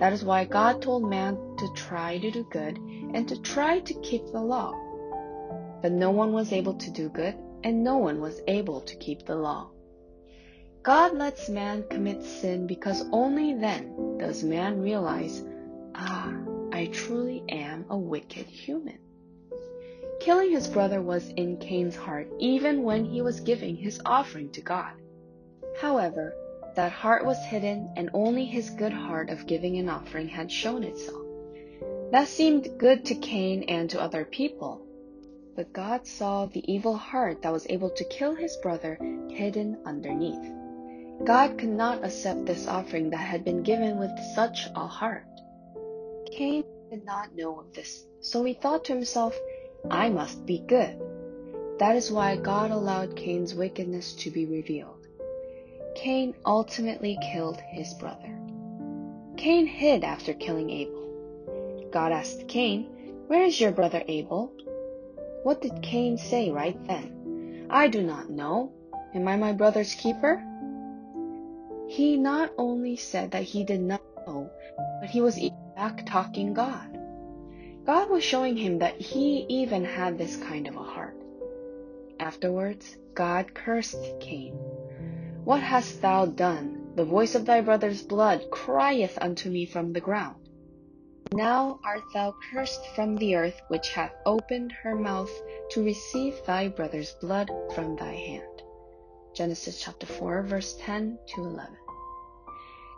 That 0.00 0.14
is 0.14 0.24
why 0.24 0.46
God 0.46 0.80
told 0.80 1.08
man 1.08 1.36
to 1.58 1.68
try 1.74 2.16
to 2.16 2.30
do 2.30 2.42
good 2.50 2.78
and 2.78 3.28
to 3.28 3.40
try 3.42 3.80
to 3.80 3.94
keep 4.00 4.24
the 4.32 4.40
law. 4.40 4.72
But 5.82 5.92
no 5.92 6.10
one 6.10 6.32
was 6.32 6.54
able 6.54 6.74
to 6.74 6.90
do 6.90 7.10
good 7.10 7.36
and 7.62 7.84
no 7.84 7.98
one 7.98 8.18
was 8.18 8.40
able 8.48 8.80
to 8.80 8.96
keep 8.96 9.26
the 9.26 9.36
law. 9.36 9.70
God 10.82 11.14
lets 11.14 11.50
man 11.50 11.84
commit 11.90 12.24
sin 12.24 12.66
because 12.66 13.04
only 13.12 13.52
then 13.52 14.16
does 14.16 14.42
man 14.42 14.80
realize, 14.80 15.44
ah, 15.94 16.32
I 16.72 16.86
truly 16.86 17.44
am 17.50 17.84
a 17.90 17.98
wicked 17.98 18.46
human. 18.46 18.98
Killing 20.20 20.50
his 20.50 20.66
brother 20.66 21.02
was 21.02 21.28
in 21.36 21.58
Cain's 21.58 21.96
heart 21.96 22.28
even 22.38 22.84
when 22.84 23.04
he 23.04 23.20
was 23.20 23.40
giving 23.40 23.76
his 23.76 24.00
offering 24.06 24.50
to 24.52 24.62
God. 24.62 24.94
However, 25.78 26.34
that 26.76 26.92
heart 26.92 27.24
was 27.24 27.38
hidden 27.44 27.90
and 27.96 28.10
only 28.12 28.44
his 28.44 28.70
good 28.70 28.92
heart 28.92 29.30
of 29.30 29.46
giving 29.46 29.78
an 29.78 29.88
offering 29.88 30.28
had 30.28 30.50
shown 30.50 30.84
itself. 30.84 31.22
That 32.12 32.28
seemed 32.28 32.78
good 32.78 33.04
to 33.06 33.14
Cain 33.14 33.64
and 33.64 33.88
to 33.90 34.00
other 34.00 34.24
people. 34.24 34.86
But 35.56 35.72
God 35.72 36.06
saw 36.06 36.46
the 36.46 36.72
evil 36.72 36.96
heart 36.96 37.42
that 37.42 37.52
was 37.52 37.66
able 37.68 37.90
to 37.90 38.04
kill 38.04 38.34
his 38.34 38.56
brother 38.56 38.98
hidden 39.28 39.78
underneath. 39.84 40.44
God 41.24 41.58
could 41.58 41.68
not 41.68 42.02
accept 42.02 42.46
this 42.46 42.66
offering 42.66 43.10
that 43.10 43.18
had 43.18 43.44
been 43.44 43.62
given 43.62 43.98
with 43.98 44.10
such 44.34 44.66
a 44.74 44.86
heart. 44.86 45.26
Cain 46.32 46.64
did 46.90 47.04
not 47.04 47.34
know 47.34 47.60
of 47.60 47.74
this, 47.74 48.04
so 48.20 48.42
he 48.42 48.54
thought 48.54 48.84
to 48.86 48.94
himself, 48.94 49.38
I 49.90 50.08
must 50.08 50.46
be 50.46 50.58
good. 50.58 50.98
That 51.78 51.96
is 51.96 52.10
why 52.10 52.36
God 52.36 52.70
allowed 52.70 53.16
Cain's 53.16 53.54
wickedness 53.54 54.14
to 54.16 54.30
be 54.30 54.46
revealed. 54.46 54.99
Cain 55.94 56.34
ultimately 56.46 57.18
killed 57.32 57.60
his 57.60 57.94
brother. 57.94 58.38
Cain 59.36 59.66
hid 59.66 60.04
after 60.04 60.34
killing 60.34 60.70
Abel. 60.70 61.88
God 61.90 62.12
asked 62.12 62.46
Cain, 62.48 62.84
Where 63.26 63.44
is 63.44 63.60
your 63.60 63.72
brother 63.72 64.02
Abel? 64.06 64.52
What 65.42 65.62
did 65.62 65.82
Cain 65.82 66.18
say 66.18 66.50
right 66.50 66.76
then? 66.86 67.66
I 67.70 67.88
do 67.88 68.02
not 68.02 68.30
know. 68.30 68.72
Am 69.14 69.26
I 69.26 69.36
my 69.36 69.52
brother's 69.52 69.94
keeper? 69.94 70.44
He 71.88 72.16
not 72.16 72.52
only 72.58 72.96
said 72.96 73.32
that 73.32 73.42
he 73.42 73.64
did 73.64 73.80
not 73.80 74.02
know, 74.26 74.50
but 75.00 75.10
he 75.10 75.20
was 75.20 75.40
back 75.74 76.06
talking 76.06 76.54
God. 76.54 76.98
God 77.84 78.10
was 78.10 78.22
showing 78.22 78.56
him 78.56 78.78
that 78.78 79.00
he 79.00 79.46
even 79.48 79.84
had 79.84 80.18
this 80.18 80.36
kind 80.36 80.68
of 80.68 80.76
a 80.76 80.82
heart. 80.82 81.16
Afterwards, 82.20 82.96
God 83.14 83.54
cursed 83.54 83.98
Cain. 84.20 84.56
What 85.44 85.62
hast 85.62 86.02
thou 86.02 86.26
done? 86.26 86.92
The 86.96 87.04
voice 87.04 87.34
of 87.34 87.46
thy 87.46 87.62
brother's 87.62 88.02
blood 88.02 88.44
crieth 88.50 89.16
unto 89.20 89.48
me 89.48 89.64
from 89.64 89.92
the 89.92 90.00
ground. 90.00 90.36
Now 91.32 91.80
art 91.84 92.02
thou 92.12 92.34
cursed 92.52 92.84
from 92.94 93.16
the 93.16 93.36
earth, 93.36 93.60
which 93.68 93.92
hath 93.92 94.12
opened 94.26 94.72
her 94.82 94.94
mouth 94.94 95.30
to 95.70 95.84
receive 95.84 96.44
thy 96.44 96.68
brother's 96.68 97.12
blood 97.20 97.50
from 97.74 97.96
thy 97.96 98.12
hand. 98.12 98.62
Genesis 99.34 99.80
chapter 99.80 100.06
4, 100.06 100.42
verse 100.42 100.76
10 100.80 101.18
to 101.28 101.40
11. 101.42 101.76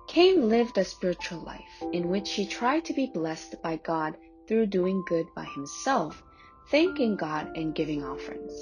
Cain 0.08 0.48
lived 0.48 0.78
a 0.78 0.84
spiritual 0.84 1.40
life 1.40 1.82
in 1.92 2.08
which 2.08 2.32
he 2.32 2.44
tried 2.44 2.84
to 2.86 2.92
be 2.92 3.06
blessed 3.06 3.62
by 3.62 3.76
God 3.76 4.16
through 4.48 4.66
doing 4.66 5.04
good 5.06 5.26
by 5.36 5.44
himself, 5.44 6.22
thanking 6.70 7.16
God 7.16 7.56
and 7.56 7.74
giving 7.74 8.02
offerings. 8.02 8.52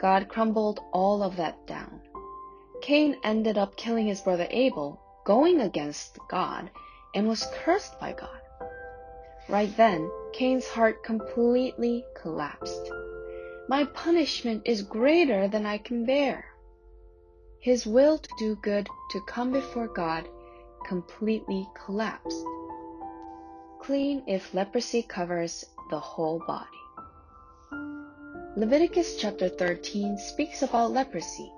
God 0.00 0.28
crumbled 0.28 0.80
all 0.92 1.22
of 1.22 1.36
that 1.36 1.66
down. 1.66 2.00
Cain 2.80 3.18
ended 3.22 3.58
up 3.58 3.76
killing 3.76 4.06
his 4.06 4.20
brother 4.20 4.46
Abel, 4.50 5.00
going 5.24 5.60
against 5.60 6.18
God, 6.28 6.70
and 7.14 7.28
was 7.28 7.46
cursed 7.62 7.98
by 7.98 8.12
God. 8.12 8.40
Right 9.48 9.74
then, 9.76 10.10
Cain's 10.32 10.66
heart 10.68 11.02
completely 11.02 12.04
collapsed. 12.14 12.90
My 13.68 13.84
punishment 13.84 14.62
is 14.64 14.82
greater 14.82 15.48
than 15.48 15.66
I 15.66 15.78
can 15.78 16.04
bear. 16.06 16.44
His 17.60 17.86
will 17.86 18.18
to 18.18 18.28
do 18.38 18.56
good, 18.56 18.88
to 19.10 19.20
come 19.22 19.52
before 19.52 19.88
God, 19.88 20.28
completely 20.86 21.68
collapsed. 21.84 22.44
Clean 23.80 24.22
if 24.26 24.54
leprosy 24.54 25.02
covers 25.02 25.64
the 25.90 25.98
whole 25.98 26.38
body. 26.46 26.66
Leviticus 28.56 29.16
chapter 29.16 29.48
13 29.48 30.18
speaks 30.18 30.62
about 30.62 30.92
leprosy 30.92 31.52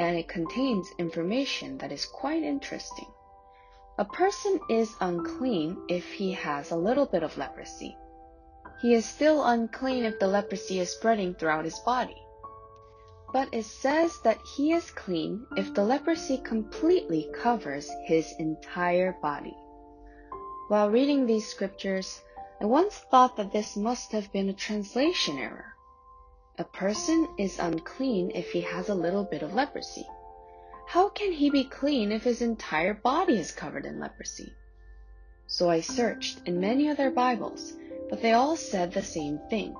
and 0.00 0.16
it 0.16 0.28
contains 0.28 0.90
information 0.98 1.76
that 1.76 1.92
is 1.92 2.06
quite 2.06 2.42
interesting. 2.42 3.12
A 3.98 4.04
person 4.06 4.58
is 4.70 4.96
unclean 4.98 5.76
if 5.90 6.10
he 6.10 6.32
has 6.32 6.70
a 6.70 6.76
little 6.76 7.04
bit 7.04 7.22
of 7.22 7.36
leprosy. 7.36 7.98
He 8.80 8.94
is 8.94 9.04
still 9.04 9.44
unclean 9.44 10.06
if 10.06 10.18
the 10.18 10.26
leprosy 10.26 10.80
is 10.80 10.90
spreading 10.90 11.34
throughout 11.34 11.66
his 11.66 11.78
body. 11.80 12.16
But 13.30 13.52
it 13.52 13.66
says 13.66 14.18
that 14.24 14.38
he 14.56 14.72
is 14.72 14.90
clean 14.90 15.46
if 15.58 15.74
the 15.74 15.84
leprosy 15.84 16.38
completely 16.38 17.30
covers 17.34 17.90
his 18.06 18.32
entire 18.38 19.12
body. 19.20 19.54
While 20.68 20.88
reading 20.88 21.26
these 21.26 21.46
scriptures, 21.46 22.22
I 22.58 22.64
once 22.64 22.96
thought 23.10 23.36
that 23.36 23.52
this 23.52 23.76
must 23.76 24.12
have 24.12 24.32
been 24.32 24.48
a 24.48 24.54
translation 24.54 25.36
error. 25.36 25.74
A 26.60 26.64
person 26.64 27.26
is 27.38 27.58
unclean 27.58 28.32
if 28.34 28.50
he 28.50 28.60
has 28.60 28.90
a 28.90 28.94
little 28.94 29.24
bit 29.24 29.40
of 29.40 29.54
leprosy. 29.54 30.06
How 30.86 31.08
can 31.08 31.32
he 31.32 31.48
be 31.48 31.64
clean 31.64 32.12
if 32.12 32.24
his 32.24 32.42
entire 32.42 32.92
body 32.92 33.38
is 33.38 33.50
covered 33.50 33.86
in 33.86 33.98
leprosy? 33.98 34.52
So 35.46 35.70
I 35.70 35.80
searched 35.80 36.42
in 36.44 36.60
many 36.60 36.90
other 36.90 37.10
Bibles, 37.10 37.72
but 38.10 38.20
they 38.20 38.34
all 38.34 38.56
said 38.56 38.92
the 38.92 39.02
same 39.02 39.40
thing. 39.48 39.74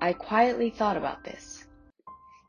I 0.00 0.12
quietly 0.12 0.70
thought 0.70 0.96
about 0.96 1.22
this. 1.22 1.64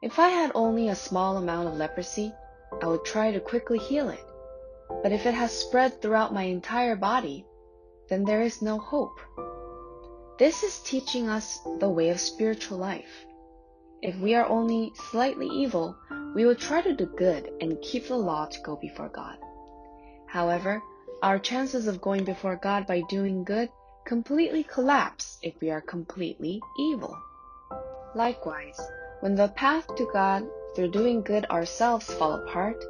If 0.01 0.18
I 0.18 0.30
had 0.30 0.51
only 0.56 0.88
a 0.88 0.96
small 0.96 1.38
amount 1.38 1.68
of 1.68 1.75
leprosy, 1.75 2.34
I 2.82 2.88
would 2.88 3.06
try 3.06 3.32
to 3.32 3.40
quickly 3.40 3.78
heal 3.78 4.10
it. 4.10 4.25
But 5.04 5.12
if 5.12 5.28
it 5.28 5.36
has 5.36 5.51
spread 5.51 6.01
throughout 6.01 6.34
my 6.34 6.46
entire 6.46 6.96
body, 6.96 7.46
then 8.10 8.24
there 8.24 8.42
is 8.42 8.63
no 8.63 8.80
hope. 8.80 9.20
This 10.42 10.64
is 10.64 10.80
teaching 10.80 11.30
us 11.30 11.60
the 11.78 11.88
way 11.88 12.10
of 12.10 12.20
spiritual 12.20 12.80
life. 12.80 13.28
If 14.02 14.18
we 14.18 14.34
are 14.34 14.50
only 14.50 14.92
slightly 15.12 15.46
evil, 15.46 15.96
we 16.34 16.46
will 16.46 16.56
try 16.56 16.82
to 16.82 16.96
do 16.96 17.06
good 17.06 17.52
and 17.62 17.80
keep 17.84 18.08
the 18.08 18.18
law 18.18 18.48
to 18.48 18.62
go 18.62 18.76
before 18.76 19.10
God. 19.10 19.38
However, 20.26 20.82
our 21.22 21.38
chances 21.38 21.86
of 21.86 22.02
going 22.02 22.24
before 22.24 22.56
God 22.56 22.88
by 22.88 23.04
doing 23.08 23.44
good 23.44 23.70
completely 24.08 24.64
collapse 24.64 25.38
if 25.44 25.54
we 25.62 25.70
are 25.70 25.80
completely 25.80 26.60
evil. 26.80 27.16
Likewise, 28.16 28.82
when 29.20 29.36
the 29.36 29.50
path 29.50 29.94
to 29.96 30.10
God 30.12 30.44
through 30.76 30.90
doing 30.90 31.22
good 31.22 31.46
ourselves 31.52 32.12
fall 32.12 32.34
apart, 32.34 32.84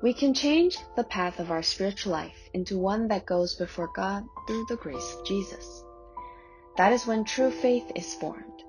we 0.00 0.14
can 0.14 0.32
change 0.32 0.78
the 0.96 1.04
path 1.04 1.40
of 1.40 1.50
our 1.50 1.62
spiritual 1.62 2.12
life 2.12 2.48
into 2.54 2.78
one 2.78 3.06
that 3.08 3.26
goes 3.26 3.54
before 3.54 3.90
God 3.94 4.24
through 4.46 4.64
the 4.70 4.76
grace 4.76 5.14
of 5.14 5.26
Jesus. 5.26 5.82
That 6.76 6.92
is 6.92 7.06
when 7.06 7.24
true 7.24 7.50
faith 7.50 7.90
is 7.94 8.14
formed. 8.14 8.62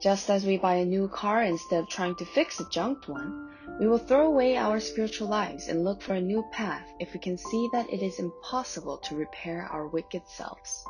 Just 0.00 0.30
as 0.30 0.46
we 0.46 0.56
buy 0.56 0.76
a 0.76 0.84
new 0.84 1.06
car 1.08 1.42
instead 1.42 1.80
of 1.80 1.88
trying 1.88 2.16
to 2.16 2.24
fix 2.24 2.58
a 2.58 2.68
junked 2.70 3.08
one, 3.08 3.50
we 3.78 3.86
will 3.86 3.98
throw 3.98 4.26
away 4.26 4.56
our 4.56 4.80
spiritual 4.80 5.28
lives 5.28 5.68
and 5.68 5.84
look 5.84 6.00
for 6.02 6.14
a 6.14 6.20
new 6.20 6.42
path 6.50 6.88
if 6.98 7.12
we 7.12 7.20
can 7.20 7.36
see 7.36 7.68
that 7.72 7.88
it 7.92 8.02
is 8.02 8.18
impossible 8.18 8.98
to 8.98 9.16
repair 9.16 9.68
our 9.70 9.86
wicked 9.86 10.22
selves. 10.26 10.84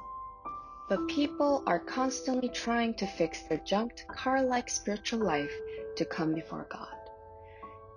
But 0.88 1.09
people 1.09 1.64
are 1.66 1.78
constantly 1.81 2.49
trying 2.49 2.95
to 2.95 3.07
fix 3.07 3.42
their 3.42 3.59
junked 3.59 4.07
car 4.09 4.42
like 4.42 4.71
spiritual 4.71 5.21
life 5.21 5.52
to 5.97 6.04
come 6.04 6.33
before 6.33 6.66
God. 6.71 6.95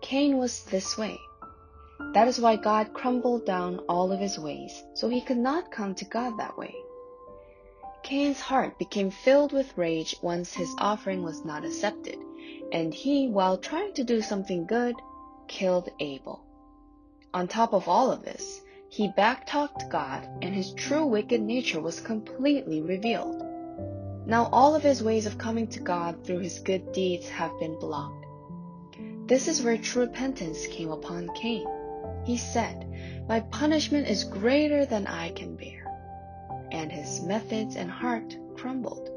Cain 0.02 0.38
was 0.38 0.64
this 0.64 0.98
way. 0.98 1.20
That 2.14 2.28
is 2.28 2.40
why 2.40 2.56
God 2.56 2.94
crumbled 2.94 3.46
down 3.46 3.80
all 3.88 4.12
of 4.12 4.20
his 4.20 4.40
ways, 4.40 4.84
so 4.96 5.08
he 5.08 5.22
could 5.22 5.38
not 5.38 5.72
come 5.72 5.94
to 5.96 6.06
God 6.06 6.38
that 6.40 6.58
way. 6.58 6.76
Cain's 8.06 8.40
heart 8.40 8.78
became 8.78 9.10
filled 9.10 9.52
with 9.52 9.76
rage 9.76 10.16
once 10.22 10.54
his 10.54 10.70
offering 10.78 11.24
was 11.24 11.44
not 11.44 11.66
accepted, 11.66 12.20
and 12.72 12.94
he, 12.94 13.28
while 13.28 13.58
trying 13.58 13.94
to 13.94 14.04
do 14.04 14.22
something 14.22 14.68
good, 14.68 14.96
killed 15.48 15.90
Abel. 16.00 16.46
On 17.34 17.48
top 17.48 17.74
of 17.74 17.88
all 17.88 18.12
of 18.12 18.24
this, 18.24 18.62
he 18.90 19.08
backtalked 19.08 19.90
God, 19.90 20.30
and 20.44 20.54
his 20.54 20.72
true 20.74 21.08
wicked 21.08 21.42
nature 21.42 21.82
was 21.82 22.00
completely 22.00 22.80
revealed. 22.80 23.44
Now 24.28 24.50
all 24.52 24.76
of 24.76 24.84
his 24.84 25.02
ways 25.02 25.26
of 25.26 25.40
coming 25.40 25.66
to 25.70 25.80
God 25.80 26.24
through 26.24 26.42
his 26.42 26.60
good 26.60 26.92
deeds 26.92 27.28
have 27.30 27.60
been 27.60 27.80
blocked. 27.80 28.28
This 29.26 29.48
is 29.48 29.64
where 29.64 29.80
true 29.80 30.04
repentance 30.04 30.68
came 30.68 30.92
upon 30.92 31.34
Cain. 31.34 31.66
He 32.24 32.38
said, 32.38 32.86
My 33.28 33.40
punishment 33.40 34.08
is 34.08 34.26
greater 34.26 34.86
than 34.86 35.08
I 35.08 35.32
can 35.32 35.56
bear. 35.56 35.85
And 36.76 36.92
his 36.92 37.22
methods 37.22 37.78
and 37.78 37.90
heart 37.90 38.36
crumbled. 38.58 39.10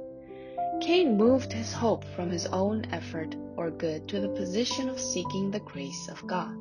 Cain 0.80 1.16
moved 1.16 1.52
his 1.52 1.72
hope 1.72 2.04
from 2.04 2.30
his 2.30 2.46
own 2.46 2.86
effort 2.92 3.34
or 3.56 3.68
good 3.72 4.06
to 4.08 4.20
the 4.20 4.28
position 4.28 4.88
of 4.88 5.00
seeking 5.00 5.50
the 5.50 5.58
grace 5.58 6.08
of 6.08 6.24
God. 6.28 6.54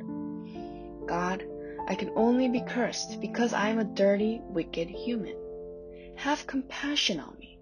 God, 1.05 1.45
I 1.87 1.93
can 1.93 2.09
only 2.15 2.49
be 2.49 2.61
cursed 2.61 3.21
because 3.21 3.53
I 3.53 3.69
am 3.69 3.77
a 3.77 3.83
dirty, 3.83 4.41
wicked 4.45 4.89
human. 4.89 5.35
Have 6.15 6.47
compassion 6.47 7.19
on 7.19 7.37
me. 7.39 7.59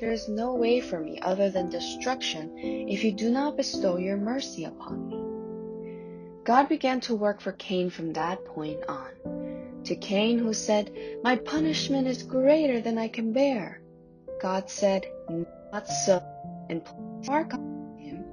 There 0.00 0.10
is 0.10 0.26
no 0.26 0.54
way 0.54 0.80
for 0.80 0.98
me 0.98 1.18
other 1.20 1.50
than 1.50 1.68
destruction 1.68 2.56
if 2.56 3.04
you 3.04 3.12
do 3.12 3.30
not 3.30 3.58
bestow 3.58 3.98
your 3.98 4.16
mercy 4.16 4.64
upon 4.64 5.08
me. 5.08 6.42
God 6.44 6.70
began 6.70 7.00
to 7.00 7.14
work 7.14 7.42
for 7.42 7.52
Cain 7.52 7.90
from 7.90 8.14
that 8.14 8.42
point 8.46 8.80
on. 8.88 9.10
To 9.86 9.94
Cain, 9.94 10.40
who 10.40 10.52
said, 10.52 10.90
My 11.22 11.36
punishment 11.36 12.08
is 12.08 12.24
greater 12.24 12.80
than 12.80 12.98
I 12.98 13.06
can 13.06 13.32
bear, 13.32 13.80
God 14.42 14.68
said, 14.68 15.06
Not 15.72 15.86
so, 15.86 16.20
and 16.68 16.84
placed 16.84 17.28
a 17.28 17.30
mark 17.30 17.54
on 17.54 17.96
him, 17.96 18.24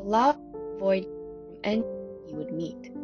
allowed 0.00 0.36
him 0.36 0.52
to 0.52 0.58
avoid 0.76 1.06
any 1.64 1.84
he 2.26 2.34
would 2.34 2.50
meet. 2.50 2.94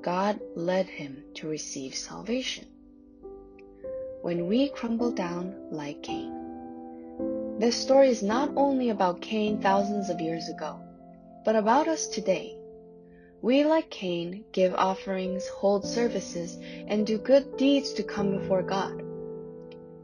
God 0.00 0.40
led 0.56 0.86
him 0.86 1.22
to 1.34 1.46
receive 1.46 1.94
salvation. 1.94 2.66
When 4.22 4.46
we 4.46 4.70
crumble 4.70 5.10
down 5.10 5.54
like 5.70 6.02
Cain. 6.02 6.32
This 7.58 7.76
story 7.76 8.08
is 8.08 8.22
not 8.22 8.50
only 8.56 8.88
about 8.88 9.20
Cain 9.20 9.60
thousands 9.60 10.08
of 10.08 10.22
years 10.22 10.48
ago, 10.48 10.80
but 11.44 11.54
about 11.54 11.86
us 11.86 12.06
today 12.06 12.56
we, 13.42 13.64
like 13.64 13.88
Cain, 13.90 14.44
give 14.52 14.74
offerings, 14.74 15.48
hold 15.48 15.86
services, 15.86 16.58
and 16.88 17.06
do 17.06 17.16
good 17.16 17.56
deeds 17.56 17.92
to 17.94 18.02
come 18.02 18.36
before 18.38 18.62
God. 18.62 19.02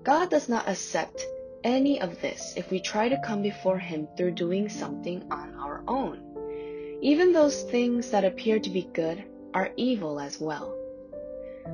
God 0.04 0.30
does 0.30 0.48
not 0.48 0.68
accept 0.68 1.26
any 1.62 2.00
of 2.00 2.20
this 2.20 2.54
if 2.56 2.70
we 2.70 2.80
try 2.80 3.08
to 3.08 3.20
come 3.24 3.42
before 3.42 3.78
Him 3.78 4.08
through 4.16 4.32
doing 4.32 4.68
something 4.68 5.24
on 5.30 5.54
our 5.54 5.82
own. 5.86 6.22
Even 7.02 7.32
those 7.32 7.62
things 7.64 8.10
that 8.10 8.24
appear 8.24 8.58
to 8.58 8.70
be 8.70 8.88
good 8.94 9.24
are 9.52 9.72
evil 9.76 10.18
as 10.20 10.40
well. 10.40 10.74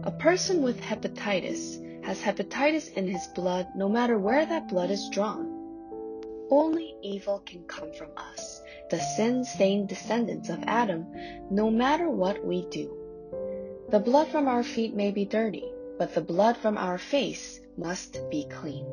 A 0.04 0.10
person 0.10 0.62
with 0.62 0.80
hepatitis 0.80 2.04
has 2.04 2.20
hepatitis 2.20 2.92
in 2.94 3.06
his 3.06 3.26
blood 3.28 3.68
no 3.76 3.88
matter 3.88 4.18
where 4.18 4.44
that 4.46 4.68
blood 4.68 4.90
is 4.90 5.08
drawn. 5.10 5.46
Only 6.50 6.96
evil 7.02 7.40
can 7.46 7.64
come 7.64 7.92
from 7.92 8.08
us 8.16 8.61
the 8.92 9.00
sin-stained 9.00 9.88
descendants 9.88 10.50
of 10.50 10.62
Adam, 10.64 11.06
no 11.50 11.70
matter 11.70 12.10
what 12.10 12.44
we 12.44 12.66
do. 12.66 12.94
The 13.88 13.98
blood 13.98 14.28
from 14.28 14.46
our 14.46 14.62
feet 14.62 14.94
may 14.94 15.10
be 15.10 15.24
dirty, 15.24 15.64
but 15.98 16.14
the 16.14 16.20
blood 16.20 16.58
from 16.58 16.76
our 16.76 16.98
face 16.98 17.58
must 17.78 18.18
be 18.30 18.46
clean. 18.50 18.86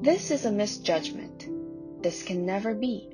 This 0.00 0.30
is 0.30 0.44
a 0.44 0.52
misjudgment. 0.52 1.48
This 2.00 2.22
can 2.22 2.46
never 2.46 2.72
be. 2.72 3.10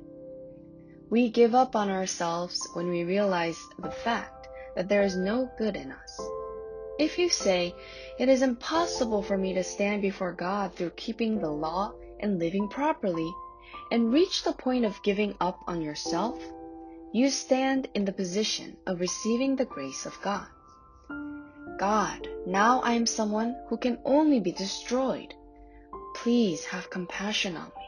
We 1.09 1.29
give 1.29 1.55
up 1.55 1.75
on 1.75 1.89
ourselves 1.89 2.69
when 2.73 2.89
we 2.89 3.03
realize 3.03 3.57
the 3.79 3.89
fact 3.89 4.47
that 4.75 4.89
there 4.89 5.01
is 5.01 5.17
no 5.17 5.49
good 5.57 5.75
in 5.75 5.91
us. 5.91 6.21
If 6.99 7.17
you 7.17 7.27
say, 7.27 7.73
it 8.19 8.29
is 8.29 8.43
impossible 8.43 9.23
for 9.23 9.35
me 9.35 9.55
to 9.55 9.63
stand 9.63 10.03
before 10.03 10.33
God 10.33 10.75
through 10.75 10.91
keeping 10.91 11.39
the 11.39 11.49
law 11.49 11.93
and 12.19 12.37
living 12.37 12.67
properly, 12.67 13.33
and 13.91 14.13
reach 14.13 14.43
the 14.43 14.53
point 14.53 14.85
of 14.85 15.01
giving 15.03 15.35
up 15.39 15.59
on 15.67 15.81
yourself, 15.81 16.41
you 17.13 17.29
stand 17.29 17.87
in 17.93 18.05
the 18.05 18.11
position 18.11 18.77
of 18.85 18.99
receiving 18.99 19.55
the 19.55 19.65
grace 19.65 20.05
of 20.05 20.21
God. 20.21 20.47
God, 21.77 22.27
now 22.45 22.81
I 22.81 22.93
am 22.93 23.05
someone 23.05 23.55
who 23.67 23.77
can 23.77 23.99
only 24.03 24.39
be 24.39 24.51
destroyed. 24.51 25.33
Please 26.15 26.65
have 26.65 26.89
compassion 26.89 27.55
on 27.55 27.67
me. 27.67 27.87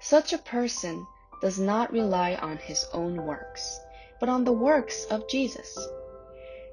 Such 0.00 0.32
a 0.32 0.38
person 0.38 1.06
does 1.42 1.58
not 1.58 1.92
rely 1.92 2.34
on 2.34 2.56
his 2.56 2.86
own 2.92 3.24
works, 3.24 3.78
but 4.20 4.28
on 4.28 4.44
the 4.44 4.52
works 4.52 5.04
of 5.06 5.28
Jesus. 5.28 5.78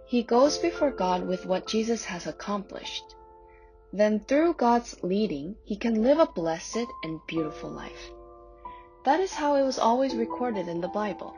He 0.07 0.23
goes 0.23 0.57
before 0.57 0.91
God 0.91 1.27
with 1.27 1.45
what 1.45 1.67
Jesus 1.67 2.05
has 2.05 2.27
accomplished 2.27 3.15
then 3.93 4.19
through 4.19 4.55
God's 4.55 4.95
leading, 5.03 5.55
he 5.63 5.77
can 5.77 6.01
live 6.01 6.17
a 6.17 6.25
blessed 6.25 6.87
and 7.03 7.19
beautiful 7.27 7.69
life. 7.69 8.09
That 9.05 9.19
is 9.19 9.33
how 9.33 9.55
it 9.55 9.63
was 9.63 9.77
always 9.77 10.15
recorded 10.15 10.67
in 10.67 10.81
the 10.81 10.87
Bible. 10.87 11.35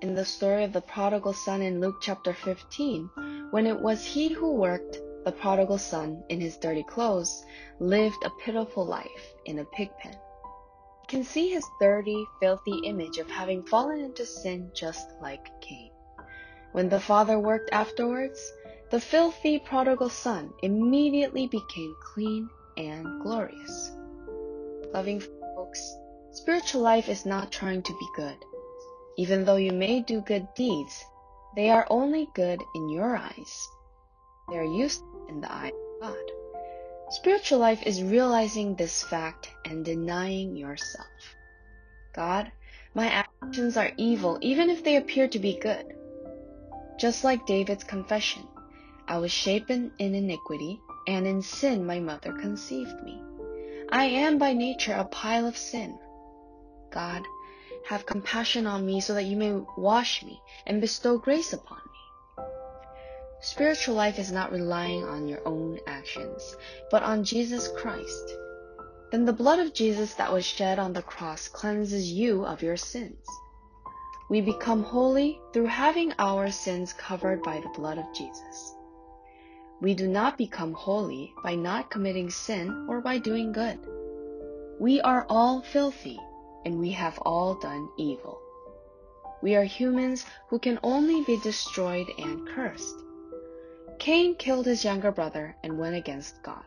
In 0.00 0.16
the 0.16 0.24
story 0.24 0.64
of 0.64 0.72
the 0.72 0.80
prodigal 0.80 1.32
son 1.32 1.62
in 1.62 1.80
Luke 1.80 1.98
chapter 2.00 2.34
15, 2.34 3.48
when 3.50 3.68
it 3.68 3.78
was 3.78 4.04
he 4.04 4.32
who 4.32 4.52
worked, 4.52 4.98
the 5.24 5.30
prodigal 5.30 5.78
son, 5.78 6.24
in 6.28 6.40
his 6.40 6.56
dirty 6.56 6.82
clothes, 6.82 7.44
lived 7.78 8.24
a 8.24 8.30
pitiful 8.44 8.84
life 8.84 9.34
in 9.44 9.60
a 9.60 9.64
pig 9.64 9.90
pen. 9.98 10.12
You 10.12 11.06
can 11.06 11.22
see 11.22 11.50
his 11.50 11.64
dirty, 11.80 12.26
filthy 12.40 12.80
image 12.84 13.18
of 13.18 13.30
having 13.30 13.62
fallen 13.62 14.00
into 14.00 14.26
sin 14.26 14.70
just 14.74 15.08
like 15.22 15.48
Cain. 15.60 15.92
When 16.72 16.88
the 16.88 17.00
father 17.00 17.38
worked 17.38 17.70
afterwards, 17.72 18.52
the 18.90 19.00
filthy 19.00 19.58
prodigal 19.58 20.08
son 20.08 20.52
immediately 20.62 21.46
became 21.46 21.96
clean 22.00 22.48
and 22.76 23.22
glorious. 23.22 23.92
Loving 24.92 25.20
folks, 25.20 25.96
spiritual 26.32 26.82
life 26.82 27.08
is 27.08 27.26
not 27.26 27.50
trying 27.50 27.82
to 27.82 27.92
be 27.98 28.06
good. 28.14 28.36
Even 29.16 29.44
though 29.44 29.56
you 29.56 29.72
may 29.72 30.00
do 30.00 30.20
good 30.20 30.46
deeds, 30.54 31.04
they 31.56 31.70
are 31.70 31.86
only 31.88 32.28
good 32.34 32.60
in 32.74 32.88
your 32.88 33.16
eyes. 33.16 33.68
They 34.50 34.58
are 34.58 34.64
useless 34.64 35.08
in 35.28 35.40
the 35.40 35.50
eye 35.50 35.68
of 35.68 36.00
God. 36.00 36.30
Spiritual 37.10 37.58
life 37.58 37.82
is 37.84 38.02
realizing 38.02 38.74
this 38.74 39.02
fact 39.02 39.48
and 39.64 39.84
denying 39.84 40.56
yourself. 40.56 41.06
God, 42.12 42.50
my 42.94 43.06
actions 43.06 43.76
are 43.76 43.92
evil 43.96 44.38
even 44.40 44.70
if 44.70 44.84
they 44.84 44.96
appear 44.96 45.28
to 45.28 45.38
be 45.38 45.58
good. 45.58 45.94
Just 46.98 47.24
like 47.24 47.46
David's 47.46 47.84
confession, 47.84 48.46
I 49.06 49.18
was 49.18 49.30
shapen 49.30 49.92
in 49.98 50.14
iniquity, 50.14 50.80
and 51.06 51.26
in 51.26 51.42
sin 51.42 51.84
my 51.84 52.00
mother 52.00 52.32
conceived 52.32 53.02
me. 53.02 53.22
I 53.90 54.04
am 54.04 54.38
by 54.38 54.54
nature 54.54 54.94
a 54.94 55.04
pile 55.04 55.46
of 55.46 55.56
sin. 55.56 55.98
God, 56.90 57.22
have 57.86 58.06
compassion 58.06 58.66
on 58.66 58.86
me 58.86 59.00
so 59.00 59.14
that 59.14 59.24
you 59.24 59.36
may 59.36 59.52
wash 59.76 60.22
me 60.22 60.40
and 60.66 60.80
bestow 60.80 61.18
grace 61.18 61.52
upon 61.52 61.78
me. 61.78 62.44
Spiritual 63.40 63.94
life 63.94 64.18
is 64.18 64.32
not 64.32 64.52
relying 64.52 65.04
on 65.04 65.28
your 65.28 65.46
own 65.46 65.78
actions, 65.86 66.56
but 66.90 67.02
on 67.02 67.24
Jesus 67.24 67.68
Christ. 67.68 68.34
Then 69.10 69.26
the 69.26 69.34
blood 69.34 69.58
of 69.58 69.74
Jesus 69.74 70.14
that 70.14 70.32
was 70.32 70.46
shed 70.46 70.78
on 70.78 70.94
the 70.94 71.02
cross 71.02 71.46
cleanses 71.46 72.10
you 72.10 72.46
of 72.46 72.62
your 72.62 72.78
sins. 72.78 73.26
We 74.30 74.40
become 74.40 74.82
holy 74.82 75.38
through 75.52 75.66
having 75.66 76.14
our 76.18 76.50
sins 76.50 76.94
covered 76.94 77.42
by 77.42 77.60
the 77.60 77.68
blood 77.68 77.98
of 77.98 78.06
Jesus. 78.14 78.73
We 79.80 79.94
do 79.94 80.08
not 80.08 80.38
become 80.38 80.72
holy 80.72 81.34
by 81.42 81.54
not 81.54 81.90
committing 81.90 82.30
sin 82.30 82.86
or 82.88 83.00
by 83.00 83.18
doing 83.18 83.52
good. 83.52 83.78
We 84.78 85.00
are 85.00 85.26
all 85.28 85.62
filthy, 85.62 86.18
and 86.64 86.78
we 86.78 86.90
have 86.92 87.18
all 87.18 87.54
done 87.54 87.88
evil. 87.98 88.40
We 89.42 89.56
are 89.56 89.64
humans 89.64 90.24
who 90.48 90.58
can 90.58 90.78
only 90.82 91.22
be 91.24 91.38
destroyed 91.38 92.08
and 92.18 92.48
cursed. 92.48 92.94
Cain 93.98 94.36
killed 94.36 94.66
his 94.66 94.84
younger 94.84 95.12
brother 95.12 95.56
and 95.62 95.78
went 95.78 95.96
against 95.96 96.42
God. 96.42 96.64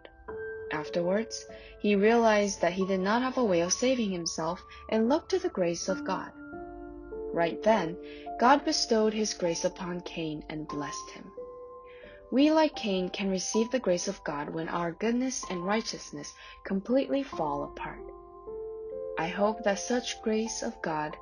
Afterwards, 0.72 1.46
he 1.80 1.96
realized 1.96 2.62
that 2.62 2.74
he 2.74 2.86
did 2.86 3.00
not 3.00 3.22
have 3.22 3.38
a 3.38 3.44
way 3.44 3.62
of 3.62 3.74
saving 3.74 4.12
himself 4.12 4.64
and 4.90 5.10
looked 5.10 5.30
to 5.32 5.40
the 5.40 5.50
grace 5.50 5.88
of 5.88 6.04
God. 6.04 6.32
Right 7.34 7.62
then, 7.64 7.98
God 8.40 8.66
bestowed 8.66 9.14
his 9.14 9.34
grace 9.34 9.66
upon 9.66 10.02
Cain 10.02 10.44
and 10.50 10.68
blessed 10.68 11.10
him. 11.12 11.32
We, 12.30 12.52
like 12.52 12.76
Cain, 12.76 13.10
can 13.10 13.30
receive 13.30 13.72
the 13.72 13.80
grace 13.80 14.08
of 14.08 14.24
God 14.24 14.50
when 14.50 14.68
our 14.68 14.92
goodness 14.92 15.46
and 15.50 15.66
righteousness 15.66 16.34
completely 16.66 17.24
fall 17.24 17.64
apart. 17.64 18.02
I 19.18 19.28
hope 19.28 19.64
that 19.64 19.80
such 19.80 20.22
grace 20.22 20.62
of 20.62 20.82
God 20.82 21.16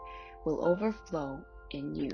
will 0.45 0.65
overflow 0.65 1.45
in 1.71 1.95
you. 1.95 2.09